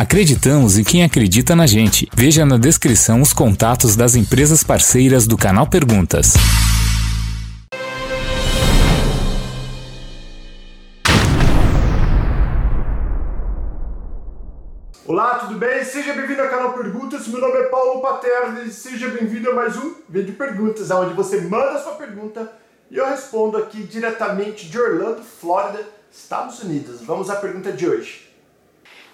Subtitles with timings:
[0.00, 2.08] Acreditamos em quem acredita na gente.
[2.14, 6.32] Veja na descrição os contatos das empresas parceiras do canal Perguntas.
[15.06, 15.84] Olá, tudo bem?
[15.84, 17.28] Seja bem-vindo ao canal Perguntas.
[17.28, 21.42] Meu nome é Paulo Paterno e seja bem-vindo a mais um vídeo Perguntas, onde você
[21.42, 22.50] manda a sua pergunta
[22.90, 27.02] e eu respondo aqui diretamente de Orlando, Flórida, Estados Unidos.
[27.02, 28.29] Vamos à pergunta de hoje.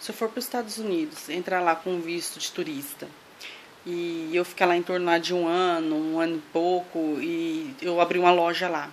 [0.00, 3.06] Se eu for para os Estados Unidos, entrar lá com visto de turista
[3.84, 8.00] e eu ficar lá em torno de um ano, um ano e pouco, e eu
[8.00, 8.90] abrir uma loja lá.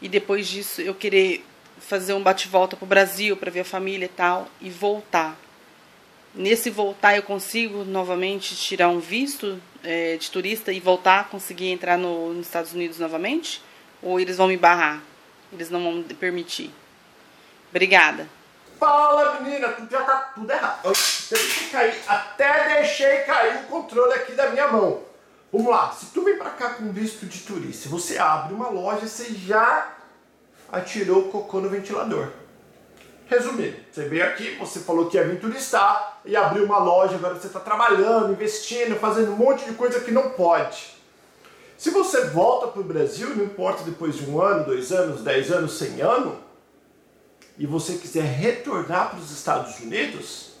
[0.00, 1.44] E depois disso eu querer
[1.80, 5.36] fazer um bate-volta para o Brasil para ver a família e tal, e voltar.
[6.32, 11.98] Nesse voltar eu consigo novamente tirar um visto é, de turista e voltar, conseguir entrar
[11.98, 13.60] no, nos Estados Unidos novamente?
[14.00, 15.02] Ou eles vão me barrar?
[15.52, 16.70] Eles não vão permitir?
[17.70, 18.37] Obrigada.
[18.78, 20.80] Fala menina, já tá tudo errado.
[20.84, 25.00] Eu que cair, até deixei cair o controle aqui da minha mão.
[25.52, 29.08] Vamos lá, se tu vem pra cá com visto de turista, você abre uma loja,
[29.08, 29.88] você já
[30.70, 32.28] atirou o cocô no ventilador.
[33.26, 37.34] Resumindo, você veio aqui, você falou que ia vir turistar e abriu uma loja, agora
[37.34, 40.96] você está trabalhando, investindo, fazendo um monte de coisa que não pode.
[41.76, 45.50] Se você volta para o Brasil, não importa depois de um ano, dois anos, dez
[45.50, 46.38] anos, cem anos,
[47.58, 50.52] e você quiser retornar para os Estados Unidos,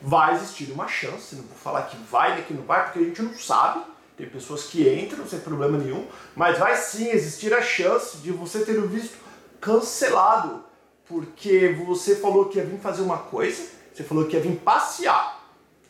[0.00, 1.34] vai existir uma chance.
[1.34, 3.82] Não vou falar que vai nem que não vai, porque a gente não sabe.
[4.16, 8.64] Tem pessoas que entram sem problema nenhum, mas vai sim existir a chance de você
[8.64, 9.16] ter o visto
[9.60, 10.64] cancelado,
[11.06, 15.40] porque você falou que ia vir fazer uma coisa, você falou que ia vir passear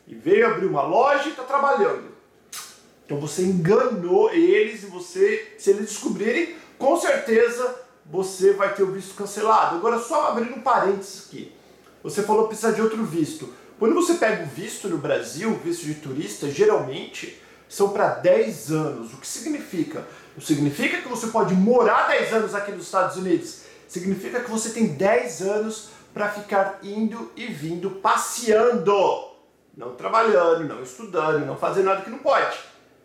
[0.07, 2.17] e veio abrir uma loja e está trabalhando.
[3.05, 8.93] Então você enganou eles e você, se eles descobrirem, com certeza você vai ter o
[8.93, 9.77] visto cancelado.
[9.77, 11.53] Agora, só abrindo um parênteses aqui.
[12.03, 13.53] Você falou que precisa de outro visto.
[13.79, 19.13] Quando você pega o visto no Brasil, visto de turista, geralmente são para 10 anos.
[19.13, 20.07] O que significa?
[20.37, 23.63] Não significa que você pode morar 10 anos aqui nos Estados Unidos.
[23.87, 29.29] Significa que você tem 10 anos para ficar indo e vindo passeando.
[29.77, 32.59] Não trabalhando, não estudando, não fazendo nada que não pode.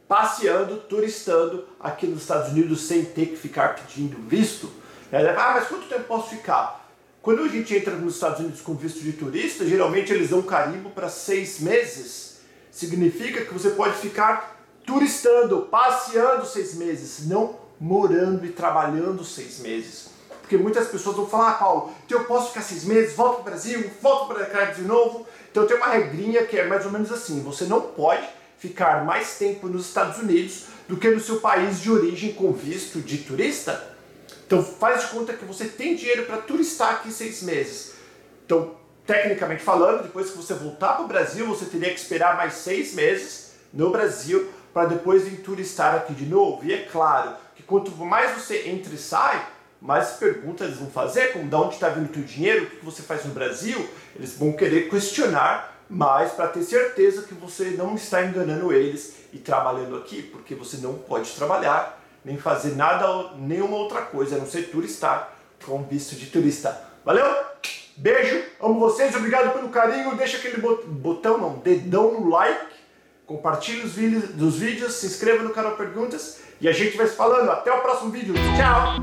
[0.08, 4.83] Passeando, turistando aqui nos Estados Unidos sem ter que ficar pedindo visto.
[5.14, 6.90] Ah, mas quanto tempo posso ficar?
[7.22, 10.90] Quando a gente entra nos Estados Unidos com visto de turista, geralmente eles dão carimbo
[10.90, 12.40] para seis meses.
[12.72, 20.10] Significa que você pode ficar turistando, passeando seis meses, não morando e trabalhando seis meses.
[20.42, 23.42] Porque muitas pessoas vão falar, ah, Paulo, então eu posso ficar seis meses, volto para
[23.42, 25.26] o Brasil, volto para cá de novo.
[25.52, 29.38] Então tem uma regrinha que é mais ou menos assim: você não pode ficar mais
[29.38, 33.93] tempo nos Estados Unidos do que no seu país de origem com visto de turista.
[34.54, 37.94] Então faz de conta que você tem dinheiro para turistar aqui seis meses.
[38.46, 42.54] Então, tecnicamente falando, depois que você voltar para o Brasil, você teria que esperar mais
[42.54, 46.64] seis meses no Brasil para depois vir turistar aqui de novo.
[46.64, 49.44] E é claro que quanto mais você entra e sai,
[49.82, 52.86] mais perguntas eles vão fazer, como de onde está vindo o teu dinheiro, o que
[52.86, 57.96] você faz no Brasil, eles vão querer questionar mais para ter certeza que você não
[57.96, 63.78] está enganando eles e trabalhando aqui, porque você não pode trabalhar nem fazer nada, nenhuma
[63.78, 65.34] outra coisa, a não ser turistar
[65.66, 66.82] com visto de turista.
[67.04, 67.26] Valeu?
[67.96, 72.66] Beijo, amo vocês, obrigado pelo carinho, deixa aquele botão, não, dedão no like,
[73.26, 77.16] compartilhe os vídeos, dos vídeos, se inscreva no canal Perguntas e a gente vai se
[77.16, 77.50] falando.
[77.50, 78.34] Até o próximo vídeo.
[78.56, 78.98] Tchau!